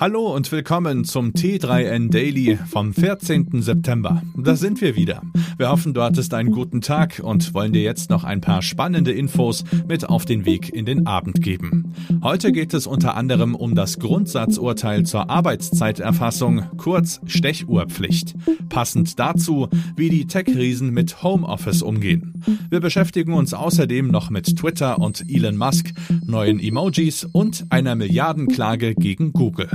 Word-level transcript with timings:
Hallo 0.00 0.34
und 0.34 0.50
willkommen 0.50 1.04
zum 1.04 1.32
T3N 1.32 2.10
Daily 2.10 2.58
vom 2.70 2.94
14. 2.94 3.60
September. 3.60 4.22
Da 4.34 4.56
sind 4.56 4.80
wir 4.80 4.96
wieder. 4.96 5.20
Wir 5.58 5.68
hoffen, 5.68 5.92
du 5.92 6.00
hattest 6.00 6.32
einen 6.32 6.52
guten 6.52 6.80
Tag 6.80 7.20
und 7.22 7.52
wollen 7.52 7.74
dir 7.74 7.82
jetzt 7.82 8.08
noch 8.08 8.24
ein 8.24 8.40
paar 8.40 8.62
spannende 8.62 9.12
Infos 9.12 9.62
mit 9.86 10.08
auf 10.08 10.24
den 10.24 10.46
Weg 10.46 10.70
in 10.72 10.86
den 10.86 11.06
Abend 11.06 11.42
geben. 11.42 11.92
Heute 12.22 12.50
geht 12.50 12.72
es 12.72 12.86
unter 12.86 13.14
anderem 13.14 13.54
um 13.54 13.74
das 13.74 13.98
Grundsatzurteil 13.98 15.04
zur 15.04 15.28
Arbeitszeiterfassung, 15.28 16.62
kurz 16.78 17.20
Stechuhrpflicht. 17.26 18.36
Passend 18.70 19.18
dazu, 19.18 19.68
wie 19.96 20.08
die 20.08 20.26
Tech-Riesen 20.26 20.92
mit 20.92 21.22
Homeoffice 21.22 21.82
umgehen. 21.82 22.42
Wir 22.70 22.80
beschäftigen 22.80 23.34
uns 23.34 23.52
außerdem 23.52 24.08
noch 24.08 24.30
mit 24.30 24.56
Twitter 24.56 24.98
und 24.98 25.24
Elon 25.28 25.58
Musk, 25.58 25.92
neuen 26.24 26.58
Emojis 26.58 27.24
und 27.24 27.66
einer 27.68 27.96
Milliardenklage 27.96 28.94
gegen 28.94 29.34
Google. 29.34 29.68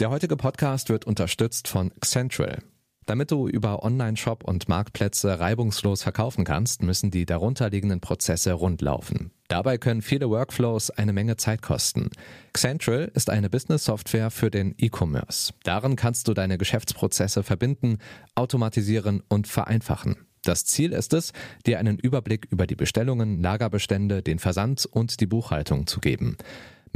Der 0.00 0.10
heutige 0.10 0.36
Podcast 0.36 0.90
wird 0.90 1.06
unterstützt 1.06 1.68
von 1.68 1.92
Central. 2.04 2.62
Damit 3.06 3.30
du 3.30 3.48
über 3.48 3.82
Online-Shop 3.82 4.44
und 4.44 4.68
Marktplätze 4.68 5.38
reibungslos 5.38 6.02
verkaufen 6.02 6.44
kannst, 6.44 6.82
müssen 6.82 7.10
die 7.10 7.26
darunterliegenden 7.26 8.00
Prozesse 8.00 8.52
rundlaufen. 8.52 9.30
Dabei 9.54 9.78
können 9.78 10.02
viele 10.02 10.28
Workflows 10.30 10.90
eine 10.90 11.12
Menge 11.12 11.36
Zeit 11.36 11.62
kosten. 11.62 12.10
Central 12.56 13.12
ist 13.14 13.30
eine 13.30 13.48
Business-Software 13.48 14.32
für 14.32 14.50
den 14.50 14.74
E-Commerce. 14.78 15.52
Darin 15.62 15.94
kannst 15.94 16.26
du 16.26 16.34
deine 16.34 16.58
Geschäftsprozesse 16.58 17.44
verbinden, 17.44 17.98
automatisieren 18.34 19.22
und 19.28 19.46
vereinfachen. 19.46 20.16
Das 20.42 20.64
Ziel 20.64 20.92
ist 20.92 21.12
es, 21.12 21.32
dir 21.66 21.78
einen 21.78 22.00
Überblick 22.00 22.48
über 22.50 22.66
die 22.66 22.74
Bestellungen, 22.74 23.40
Lagerbestände, 23.40 24.22
den 24.22 24.40
Versand 24.40 24.86
und 24.86 25.20
die 25.20 25.26
Buchhaltung 25.26 25.86
zu 25.86 26.00
geben. 26.00 26.36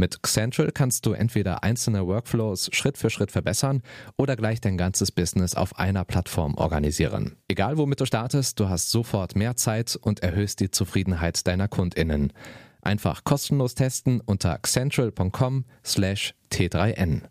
Mit 0.01 0.21
Central 0.25 0.71
kannst 0.71 1.07
du 1.07 1.13
entweder 1.13 1.65
einzelne 1.65 2.07
Workflows 2.07 2.71
Schritt 2.73 2.97
für 2.97 3.11
Schritt 3.11 3.33
verbessern 3.33 3.83
oder 4.17 4.37
gleich 4.37 4.61
dein 4.61 4.79
ganzes 4.79 5.11
Business 5.11 5.57
auf 5.57 5.77
einer 5.77 6.05
Plattform 6.05 6.55
organisieren. 6.55 7.35
Egal 7.49 7.79
womit 7.79 8.01
du 8.01 8.07
startest, 8.07 8.61
du 8.61 8.69
hast 8.69 8.93
sofort 8.93 9.35
mehr 9.35 9.57
Zeit 9.57 9.99
und 10.01 10.23
erhöhst 10.23 10.61
die 10.61 10.71
Zufriedenheit 10.71 11.45
deiner 11.49 11.67
KundInnen. 11.67 12.33
Einfach 12.81 13.25
kostenlos 13.25 13.75
testen 13.75 14.21
unter 14.21 14.61
central.com/t3n. 14.63 17.23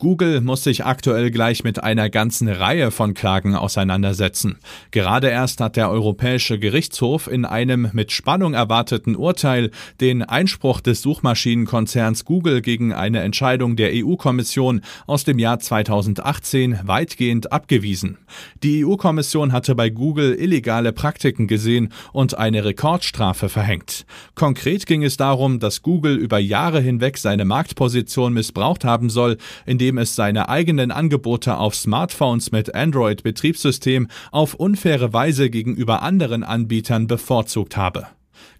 Google 0.00 0.40
muss 0.40 0.64
sich 0.64 0.84
aktuell 0.84 1.30
gleich 1.30 1.62
mit 1.62 1.84
einer 1.84 2.10
ganzen 2.10 2.48
Reihe 2.48 2.90
von 2.90 3.14
Klagen 3.14 3.54
auseinandersetzen. 3.54 4.58
Gerade 4.90 5.28
erst 5.28 5.60
hat 5.60 5.76
der 5.76 5.88
Europäische 5.88 6.58
Gerichtshof 6.58 7.28
in 7.28 7.44
einem 7.44 7.90
mit 7.92 8.10
Spannung 8.10 8.54
erwarteten 8.54 9.14
Urteil 9.14 9.70
den 10.00 10.24
Einspruch 10.24 10.80
des 10.80 11.00
Suchmaschinenkonzerns 11.00 12.24
Google 12.24 12.60
gegen 12.60 12.92
eine 12.92 13.20
Entscheidung 13.20 13.76
der 13.76 13.92
EU-Kommission 13.94 14.80
aus 15.06 15.22
dem 15.22 15.38
Jahr 15.38 15.60
2018 15.60 16.80
weitgehend 16.82 17.52
abgewiesen. 17.52 18.18
Die 18.64 18.84
EU-Kommission 18.84 19.52
hatte 19.52 19.76
bei 19.76 19.90
Google 19.90 20.34
illegale 20.34 20.92
Praktiken 20.92 21.46
gesehen 21.46 21.92
und 22.12 22.36
eine 22.36 22.64
Rekordstrafe 22.64 23.48
verhängt. 23.48 24.06
Konkret 24.34 24.86
ging 24.86 25.04
es 25.04 25.16
darum, 25.16 25.60
dass 25.60 25.82
Google 25.82 26.16
über 26.16 26.40
Jahre 26.40 26.80
hinweg 26.80 27.16
seine 27.16 27.44
Marktposition 27.44 28.32
missbraucht 28.32 28.84
haben 28.84 29.08
soll, 29.08 29.36
indem 29.66 29.83
indem 29.84 29.98
es 29.98 30.14
seine 30.14 30.48
eigenen 30.48 30.90
Angebote 30.90 31.58
auf 31.58 31.74
Smartphones 31.74 32.52
mit 32.52 32.74
Android-Betriebssystem 32.74 34.08
auf 34.32 34.54
unfaire 34.54 35.12
Weise 35.12 35.50
gegenüber 35.50 36.00
anderen 36.00 36.42
Anbietern 36.42 37.06
bevorzugt 37.06 37.76
habe. 37.76 38.06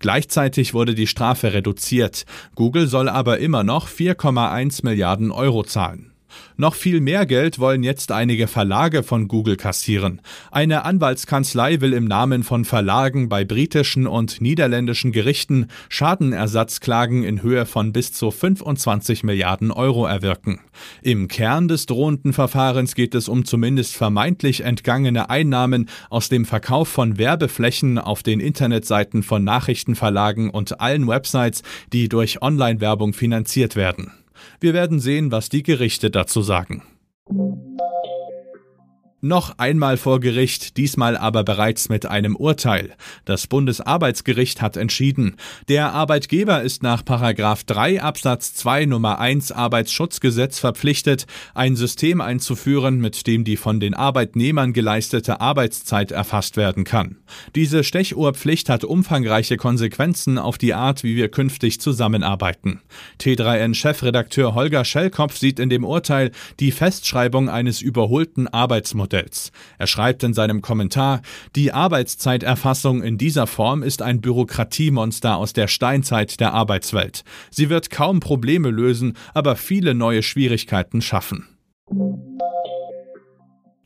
Gleichzeitig 0.00 0.74
wurde 0.74 0.94
die 0.94 1.06
Strafe 1.06 1.54
reduziert. 1.54 2.26
Google 2.56 2.88
soll 2.88 3.08
aber 3.08 3.38
immer 3.38 3.64
noch 3.64 3.88
4,1 3.88 4.84
Milliarden 4.84 5.30
Euro 5.30 5.64
zahlen. 5.64 6.13
Noch 6.56 6.74
viel 6.74 7.00
mehr 7.00 7.26
Geld 7.26 7.58
wollen 7.58 7.82
jetzt 7.82 8.12
einige 8.12 8.46
Verlage 8.46 9.02
von 9.02 9.26
Google 9.26 9.56
kassieren. 9.56 10.20
Eine 10.50 10.84
Anwaltskanzlei 10.84 11.80
will 11.80 11.92
im 11.92 12.04
Namen 12.04 12.44
von 12.44 12.64
Verlagen 12.64 13.28
bei 13.28 13.44
britischen 13.44 14.06
und 14.06 14.40
niederländischen 14.40 15.10
Gerichten 15.10 15.66
Schadenersatzklagen 15.88 17.24
in 17.24 17.42
Höhe 17.42 17.66
von 17.66 17.92
bis 17.92 18.12
zu 18.12 18.30
25 18.30 19.24
Milliarden 19.24 19.70
Euro 19.70 20.06
erwirken. 20.06 20.60
Im 21.02 21.28
Kern 21.28 21.68
des 21.68 21.86
drohenden 21.86 22.32
Verfahrens 22.32 22.94
geht 22.94 23.14
es 23.14 23.28
um 23.28 23.44
zumindest 23.44 23.96
vermeintlich 23.96 24.62
entgangene 24.62 25.30
Einnahmen 25.30 25.88
aus 26.10 26.28
dem 26.28 26.44
Verkauf 26.44 26.88
von 26.88 27.18
Werbeflächen 27.18 27.98
auf 27.98 28.22
den 28.22 28.40
Internetseiten 28.40 29.22
von 29.22 29.44
Nachrichtenverlagen 29.44 30.50
und 30.50 30.80
allen 30.80 31.08
Websites, 31.08 31.62
die 31.92 32.08
durch 32.08 32.42
Online-Werbung 32.42 33.12
finanziert 33.12 33.76
werden. 33.76 34.12
Wir 34.60 34.74
werden 34.74 35.00
sehen, 35.00 35.32
was 35.32 35.48
die 35.48 35.62
Gerichte 35.62 36.10
dazu 36.10 36.42
sagen 36.42 36.82
noch 39.24 39.58
einmal 39.58 39.96
vor 39.96 40.20
Gericht, 40.20 40.76
diesmal 40.76 41.16
aber 41.16 41.44
bereits 41.44 41.88
mit 41.88 42.04
einem 42.04 42.36
Urteil. 42.36 42.94
Das 43.24 43.46
Bundesarbeitsgericht 43.46 44.60
hat 44.60 44.76
entschieden, 44.76 45.36
der 45.68 45.92
Arbeitgeber 45.92 46.62
ist 46.62 46.82
nach 46.82 47.00
3 47.02 48.02
Absatz 48.02 48.54
2 48.54 48.84
Nummer 48.84 49.18
1 49.18 49.50
Arbeitsschutzgesetz 49.50 50.58
verpflichtet, 50.58 51.26
ein 51.54 51.74
System 51.74 52.20
einzuführen, 52.20 53.00
mit 53.00 53.26
dem 53.26 53.44
die 53.44 53.56
von 53.56 53.80
den 53.80 53.94
Arbeitnehmern 53.94 54.74
geleistete 54.74 55.40
Arbeitszeit 55.40 56.12
erfasst 56.12 56.58
werden 56.58 56.84
kann. 56.84 57.16
Diese 57.54 57.82
Stechuhrpflicht 57.82 58.68
hat 58.68 58.84
umfangreiche 58.84 59.56
Konsequenzen 59.56 60.36
auf 60.36 60.58
die 60.58 60.74
Art, 60.74 61.02
wie 61.02 61.16
wir 61.16 61.30
künftig 61.30 61.80
zusammenarbeiten. 61.80 62.82
T3N-Chefredakteur 63.20 64.54
Holger 64.54 64.84
Schellkopf 64.84 65.38
sieht 65.38 65.58
in 65.58 65.70
dem 65.70 65.84
Urteil 65.84 66.30
die 66.60 66.72
Festschreibung 66.72 67.48
eines 67.48 67.80
überholten 67.80 68.48
Arbeitsmodells 68.48 69.13
Modells. 69.14 69.52
Er 69.78 69.86
schreibt 69.86 70.22
in 70.24 70.34
seinem 70.34 70.60
Kommentar, 70.60 71.22
die 71.54 71.72
Arbeitszeiterfassung 71.72 73.02
in 73.02 73.16
dieser 73.16 73.46
Form 73.46 73.82
ist 73.82 74.02
ein 74.02 74.20
Bürokratiemonster 74.20 75.36
aus 75.36 75.52
der 75.52 75.68
Steinzeit 75.68 76.40
der 76.40 76.52
Arbeitswelt. 76.52 77.22
Sie 77.50 77.70
wird 77.70 77.90
kaum 77.90 78.20
Probleme 78.20 78.70
lösen, 78.70 79.16
aber 79.32 79.56
viele 79.56 79.94
neue 79.94 80.22
Schwierigkeiten 80.22 81.00
schaffen. 81.00 81.53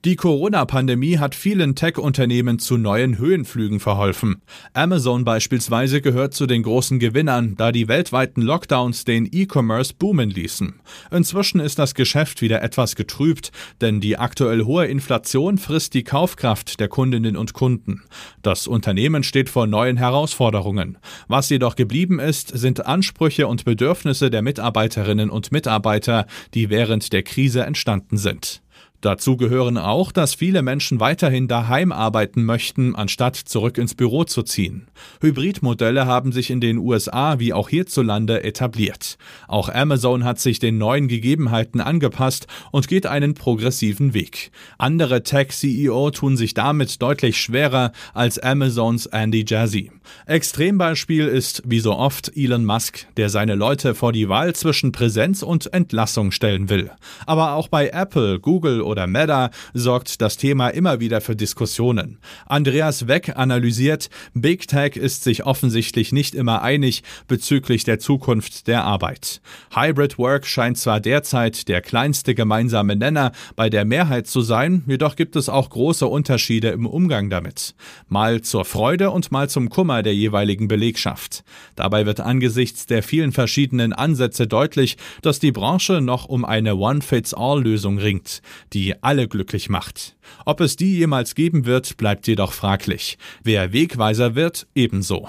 Die 0.05 0.15
Corona-Pandemie 0.15 1.19
hat 1.19 1.35
vielen 1.35 1.75
Tech-Unternehmen 1.75 2.61
zu 2.61 2.77
neuen 2.77 3.19
Höhenflügen 3.19 3.81
verholfen. 3.81 4.43
Amazon 4.73 5.25
beispielsweise 5.25 6.01
gehört 6.01 6.35
zu 6.35 6.47
den 6.47 6.63
großen 6.63 7.01
Gewinnern, 7.01 7.57
da 7.57 7.73
die 7.73 7.89
weltweiten 7.89 8.41
Lockdowns 8.43 9.05
den 9.05 9.29
E-Commerce 9.29 9.93
boomen 9.99 10.31
ließen. 10.31 10.75
Inzwischen 11.11 11.59
ist 11.59 11.81
das 11.81 11.97
Geschäft 11.97 12.43
wieder 12.43 12.63
etwas 12.63 12.95
getrübt, 12.95 13.51
denn 13.81 14.01
die 14.01 14.17
aktuell 14.17 14.63
hohe 14.63 14.87
Inflation 14.87 15.59
frisst 15.59 15.95
die 15.95 16.05
Kaufkraft 16.05 16.79
der 16.79 16.87
Kundinnen 16.87 17.37
und 17.37 17.53
Kunden. 17.53 18.05
Das 18.41 18.69
Unternehmen 18.69 19.25
steht 19.25 19.49
vor 19.49 19.67
neuen 19.67 19.97
Herausforderungen. 19.97 20.99
Was 21.27 21.51
jedoch 21.51 21.75
geblieben 21.75 22.21
ist, 22.21 22.57
sind 22.57 22.87
Ansprüche 22.87 23.49
und 23.49 23.65
Bedürfnisse 23.65 24.31
der 24.31 24.43
Mitarbeiterinnen 24.43 25.29
und 25.29 25.51
Mitarbeiter, 25.51 26.27
die 26.55 26.71
während 26.71 27.13
der 27.13 27.25
Krise 27.25 27.65
entstanden 27.65 28.17
sind. 28.17 28.63
Dazu 29.01 29.37
gehören 29.37 29.79
auch, 29.79 30.11
dass 30.11 30.35
viele 30.35 30.61
Menschen 30.63 30.99
weiterhin 30.99 31.47
daheim 31.47 31.93
arbeiten 31.93 32.45
möchten, 32.45 32.97
anstatt 32.97 33.37
zurück 33.37 33.79
ins 33.79 33.95
Büro 33.95 34.25
zu 34.25 34.43
ziehen. 34.43 34.89
Hybridmodelle 35.21 36.05
haben 36.05 36.33
sich 36.33 36.51
in 36.51 36.61
den 36.61 36.79
USA 36.79 37.39
wie 37.39 37.53
auch 37.53 37.69
hierzulande 37.69 38.43
etabliert. 38.43 39.17
Auch 39.47 39.69
Amazon 39.69 40.25
hat 40.25 40.41
sich 40.41 40.59
den 40.59 40.79
neuen 40.79 41.07
Gegebenheiten 41.07 41.81
angepasst 41.81 42.49
und 42.73 42.89
geht 42.89 43.07
einen 43.07 43.35
progressiven 43.35 44.15
Weg. 44.15 44.51
Andere 44.79 45.23
Tech-CEO 45.23 46.11
tun 46.11 46.37
sich 46.37 46.55
damit 46.55 47.01
deutlich 47.01 47.41
schwerer 47.41 47.93
als 48.15 48.41
Amazons 48.41 49.07
Andy 49.07 49.45
Jassy. 49.47 49.93
Extrembeispiel 50.27 51.29
ist, 51.29 51.63
wie 51.65 51.81
so 51.81 51.95
oft, 51.95 52.33
Elon 52.35 52.65
Musk, 52.65 53.07
der 53.17 53.29
seine 53.29 53.55
Leute 53.55 53.95
vor 53.95 54.13
die 54.13 54.29
Wahl 54.29 54.55
zwischen 54.57 54.91
Präsenz 54.91 55.45
und 55.45 55.73
Entlassung 55.73 56.33
stellen 56.33 56.69
will. 56.69 56.91
Aber 57.27 57.53
auch 57.53 57.69
bei 57.69 57.91
Apple, 57.91 58.41
Google 58.41 58.88
oder 58.89 59.07
Meta 59.07 59.51
sorgt 59.75 60.21
das 60.21 60.37
Thema 60.37 60.71
immer 60.71 60.99
wieder 60.99 61.21
für 61.21 61.37
Diskussionen. 61.37 62.19
Andreas 62.47 63.07
Weck 63.07 63.37
analysiert, 63.37 64.11
Big 64.35 64.67
Tech 64.67 64.97
ist 64.97 65.23
sich 65.23 65.45
offensichtlich 65.47 66.13
nicht 66.13 66.35
immer 66.35 66.63
einig 66.63 67.03
bezüglich 67.29 67.85
der 67.85 67.99
Zukunft 67.99 68.67
der 68.67 68.85
Arbeit. 68.85 69.41
Hybrid 69.75 70.19
Work 70.19 70.47
scheint 70.47 70.79
zwar 70.79 71.01
derzeit 71.01 71.69
der 71.69 71.83
kleinste 71.83 72.35
gemeinsame 72.35 72.97
Nenner 72.97 73.33
bei 73.55 73.71
der 73.71 73.85
Mehrheit 73.85 74.27
zu 74.27 74.41
sein, 74.41 74.83
jedoch 74.87 75.15
gibt 75.15 75.37
es 75.37 75.49
auch 75.49 75.71
große 75.71 76.07
Unterschiede 76.07 76.69
im 76.69 76.87
Umgang 76.87 77.31
damit. 77.31 77.75
Mal 78.09 78.41
zur 78.41 78.65
Freude 78.65 79.11
und 79.11 79.31
mal 79.31 79.49
zum 79.49 79.69
Kummer 79.69 80.03
der 80.03 80.15
jeweiligen 80.15 80.69
Belegschaft. 80.69 81.45
Dabei 81.77 82.07
wird 82.07 82.21
angesichts 82.21 82.87
der 82.87 83.03
vielen 83.03 83.33
verschiedenen 83.33 83.93
Ansätze 83.93 84.47
deutlich, 84.47 84.97
dass 85.23 85.39
die 85.39 85.53
Branche 85.53 86.01
noch 86.01 86.25
um 86.25 86.45
eine 86.45 86.77
One-Fits-All-Lösung 86.77 87.99
ringt. 87.99 88.43
Die 88.73 88.78
die 88.79 89.03
alle 89.03 89.27
glücklich 89.27 89.69
macht. 89.69 90.17
Ob 90.47 90.61
es 90.61 90.77
die 90.77 90.99
jemals 90.99 91.35
geben 91.35 91.67
wird, 91.67 91.97
bleibt 91.97 92.29
jedoch 92.29 92.53
fraglich. 92.53 93.19
Wer 93.43 93.73
Wegweiser 93.73 94.37
wird, 94.37 94.69
ebenso. 94.77 95.29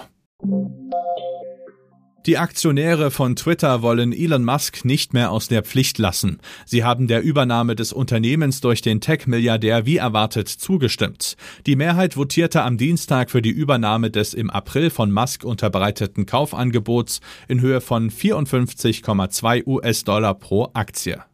Die 2.28 2.38
Aktionäre 2.38 3.10
von 3.10 3.36
Twitter 3.36 3.82
wollen 3.82 4.14
Elon 4.14 4.46
Musk 4.46 4.86
nicht 4.86 5.14
mehr 5.14 5.32
aus 5.32 5.48
der 5.48 5.64
Pflicht 5.64 5.98
lassen. 5.98 6.40
Sie 6.68 6.84
haben 6.84 7.08
der 7.08 7.24
Übernahme 7.24 7.76
des 7.76 7.92
Unternehmens 7.92 8.62
durch 8.62 8.84
den 8.84 9.02
Tech-Milliardär 9.02 9.88
wie 9.88 9.98
erwartet 9.98 10.48
zugestimmt. 10.48 11.36
Die 11.66 11.76
Mehrheit 11.76 12.18
votierte 12.18 12.62
am 12.62 12.78
Dienstag 12.78 13.32
für 13.32 13.42
die 13.42 13.50
Übernahme 13.50 14.12
des 14.12 14.36
im 14.36 14.52
April 14.52 14.92
von 14.92 15.12
Musk 15.12 15.44
unterbreiteten 15.44 16.28
Kaufangebots 16.28 17.20
in 17.48 17.62
Höhe 17.62 17.82
von 17.82 18.12
54,2 18.12 19.66
US-Dollar 19.66 20.36
pro 20.36 20.70
Aktie. 20.74 21.29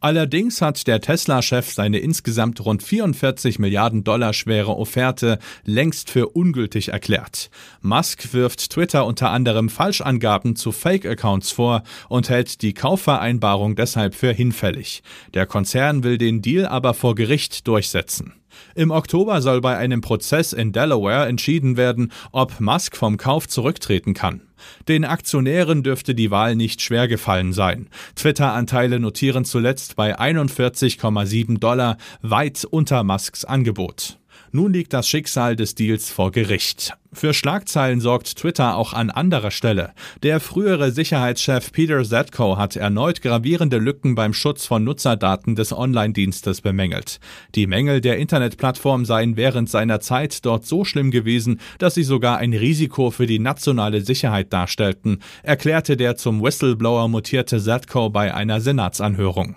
Allerdings 0.00 0.62
hat 0.62 0.86
der 0.86 1.00
Tesla-Chef 1.00 1.72
seine 1.72 1.98
insgesamt 1.98 2.64
rund 2.64 2.82
44 2.82 3.58
Milliarden 3.58 4.04
Dollar 4.04 4.32
schwere 4.32 4.76
Offerte 4.76 5.38
längst 5.64 6.10
für 6.10 6.28
ungültig 6.28 6.88
erklärt. 6.90 7.50
Musk 7.80 8.32
wirft 8.32 8.70
Twitter 8.70 9.06
unter 9.06 9.30
anderem 9.30 9.68
Falschangaben 9.68 10.56
zu 10.56 10.72
Fake-Accounts 10.72 11.50
vor 11.50 11.82
und 12.08 12.28
hält 12.28 12.62
die 12.62 12.74
Kaufvereinbarung 12.74 13.74
deshalb 13.74 14.14
für 14.14 14.32
hinfällig. 14.32 15.02
Der 15.34 15.46
Konzern 15.46 16.04
will 16.04 16.18
den 16.18 16.42
Deal 16.42 16.66
aber 16.66 16.94
vor 16.94 17.14
Gericht 17.14 17.66
durchsetzen. 17.66 18.34
Im 18.74 18.90
Oktober 18.90 19.42
soll 19.42 19.60
bei 19.60 19.76
einem 19.76 20.00
Prozess 20.00 20.52
in 20.52 20.72
Delaware 20.72 21.26
entschieden 21.26 21.76
werden, 21.76 22.12
ob 22.32 22.60
Musk 22.60 22.96
vom 22.96 23.16
Kauf 23.16 23.48
zurücktreten 23.48 24.14
kann. 24.14 24.42
Den 24.88 25.04
Aktionären 25.04 25.82
dürfte 25.82 26.14
die 26.14 26.30
Wahl 26.30 26.56
nicht 26.56 26.82
schwer 26.82 27.08
gefallen 27.08 27.52
sein. 27.52 27.88
Twitter-Anteile 28.16 29.00
notieren 29.00 29.44
zuletzt 29.44 29.96
bei 29.96 30.18
41,7 30.18 31.58
Dollar, 31.58 31.96
weit 32.22 32.64
unter 32.64 33.04
Musks 33.04 33.44
Angebot. 33.44 34.18
Nun 34.52 34.72
liegt 34.72 34.92
das 34.92 35.08
Schicksal 35.08 35.56
des 35.56 35.74
Deals 35.74 36.10
vor 36.10 36.30
Gericht. 36.32 36.94
Für 37.12 37.32
Schlagzeilen 37.32 38.00
sorgt 38.00 38.36
Twitter 38.36 38.76
auch 38.76 38.92
an 38.92 39.10
anderer 39.10 39.50
Stelle. 39.50 39.92
Der 40.22 40.40
frühere 40.40 40.92
Sicherheitschef 40.92 41.72
Peter 41.72 42.04
Zetko 42.04 42.58
hat 42.58 42.76
erneut 42.76 43.22
gravierende 43.22 43.78
Lücken 43.78 44.14
beim 44.14 44.34
Schutz 44.34 44.66
von 44.66 44.84
Nutzerdaten 44.84 45.54
des 45.54 45.72
Online-Dienstes 45.72 46.60
bemängelt. 46.60 47.18
Die 47.54 47.66
Mängel 47.66 48.00
der 48.02 48.18
Internetplattform 48.18 49.06
seien 49.06 49.36
während 49.36 49.70
seiner 49.70 50.00
Zeit 50.00 50.44
dort 50.44 50.66
so 50.66 50.84
schlimm 50.84 51.10
gewesen, 51.10 51.60
dass 51.78 51.94
sie 51.94 52.02
sogar 52.02 52.38
ein 52.38 52.52
Risiko 52.52 53.10
für 53.10 53.26
die 53.26 53.38
nationale 53.38 54.02
Sicherheit 54.02 54.52
darstellten, 54.52 55.20
erklärte 55.42 55.96
der 55.96 56.16
zum 56.16 56.42
Whistleblower 56.42 57.08
mutierte 57.08 57.58
Zetko 57.60 58.10
bei 58.10 58.34
einer 58.34 58.60
Senatsanhörung. 58.60 59.56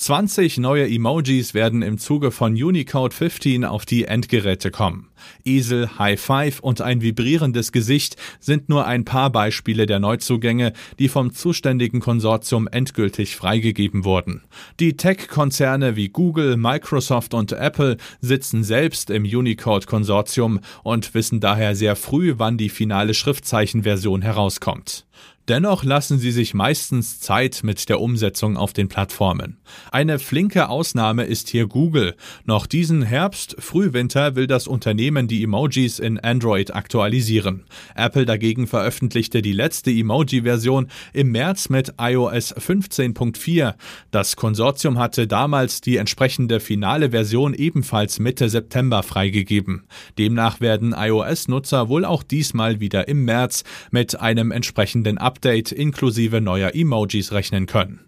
20 0.00 0.56
neue 0.56 0.88
Emojis 0.88 1.52
werden 1.52 1.82
im 1.82 1.98
Zuge 1.98 2.30
von 2.30 2.54
Unicode 2.54 3.12
15 3.12 3.66
auf 3.66 3.84
die 3.84 4.06
Endgeräte 4.06 4.70
kommen. 4.70 5.10
Esel, 5.44 5.90
High 5.98 6.18
Five 6.18 6.60
und 6.60 6.80
ein 6.80 7.02
vibrierendes 7.02 7.70
Gesicht 7.70 8.16
sind 8.40 8.70
nur 8.70 8.86
ein 8.86 9.04
paar 9.04 9.28
Beispiele 9.28 9.84
der 9.84 10.00
Neuzugänge, 10.00 10.72
die 10.98 11.08
vom 11.08 11.34
zuständigen 11.34 12.00
Konsortium 12.00 12.66
endgültig 12.66 13.36
freigegeben 13.36 14.06
wurden. 14.06 14.40
Die 14.80 14.96
Tech-Konzerne 14.96 15.96
wie 15.96 16.08
Google, 16.08 16.56
Microsoft 16.56 17.34
und 17.34 17.52
Apple 17.52 17.98
sitzen 18.22 18.64
selbst 18.64 19.10
im 19.10 19.24
Unicode-Konsortium 19.24 20.60
und 20.82 21.12
wissen 21.12 21.40
daher 21.40 21.76
sehr 21.76 21.94
früh, 21.94 22.36
wann 22.38 22.56
die 22.56 22.70
finale 22.70 23.12
Schriftzeichenversion 23.12 24.22
herauskommt. 24.22 25.04
Dennoch 25.50 25.82
lassen 25.82 26.20
sie 26.20 26.30
sich 26.30 26.54
meistens 26.54 27.18
Zeit 27.18 27.62
mit 27.64 27.88
der 27.88 28.00
Umsetzung 28.00 28.56
auf 28.56 28.72
den 28.72 28.86
Plattformen. 28.86 29.56
Eine 29.90 30.20
flinke 30.20 30.68
Ausnahme 30.68 31.24
ist 31.24 31.48
hier 31.48 31.66
Google. 31.66 32.14
Noch 32.44 32.66
diesen 32.66 33.02
Herbst, 33.02 33.56
Frühwinter 33.58 34.36
will 34.36 34.46
das 34.46 34.68
Unternehmen 34.68 35.26
die 35.26 35.42
Emojis 35.42 35.98
in 35.98 36.20
Android 36.20 36.72
aktualisieren. 36.72 37.64
Apple 37.96 38.26
dagegen 38.26 38.68
veröffentlichte 38.68 39.42
die 39.42 39.52
letzte 39.52 39.90
Emoji-Version 39.90 40.86
im 41.12 41.32
März 41.32 41.68
mit 41.68 41.94
iOS 41.98 42.54
15.4. 42.54 43.74
Das 44.12 44.36
Konsortium 44.36 44.98
hatte 44.98 45.26
damals 45.26 45.80
die 45.80 45.96
entsprechende 45.96 46.60
finale 46.60 47.10
Version 47.10 47.54
ebenfalls 47.54 48.20
Mitte 48.20 48.48
September 48.48 49.02
freigegeben. 49.02 49.82
Demnach 50.16 50.60
werden 50.60 50.94
iOS-Nutzer 50.96 51.88
wohl 51.88 52.04
auch 52.04 52.22
diesmal 52.22 52.78
wieder 52.78 53.08
im 53.08 53.24
März 53.24 53.64
mit 53.90 54.20
einem 54.20 54.52
entsprechenden 54.52 55.09
Update 55.18 55.60
Update 55.60 55.72
inklusive 55.72 56.40
neuer 56.40 56.74
Emojis 56.74 57.32
rechnen 57.32 57.66
können. 57.66 58.00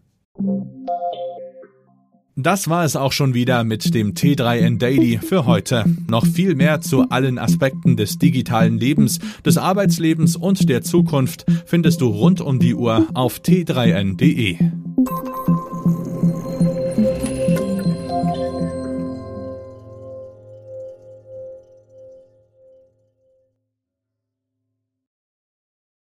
Das 2.35 2.69
war 2.69 2.85
es 2.85 2.97
auch 2.97 3.13
schon 3.13 3.35
wieder 3.35 3.63
mit 3.63 3.95
dem 3.95 4.15
T3N 4.15 4.79
Daily 4.79 5.19
für 5.19 5.45
heute. 5.45 5.85
Noch 6.09 6.25
viel 6.27 6.55
mehr 6.55 6.81
zu 6.81 7.11
allen 7.11 7.39
Aspekten 7.39 7.97
des 7.97 8.19
digitalen 8.19 8.79
Lebens, 8.79 9.19
des 9.45 9.59
Arbeitslebens 9.59 10.37
und 10.37 10.69
der 10.69 10.83
Zukunft 10.83 11.45
findest 11.67 12.01
du 12.01 12.07
rund 12.07 12.41
um 12.41 12.59
die 12.59 12.75
Uhr 12.75 13.07
auf 13.13 13.41
t3n.de. 13.41 14.57